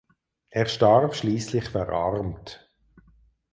Er 0.49 0.65
starb 0.65 1.13
schliesslich 1.13 1.69
verarmt. 1.69 2.67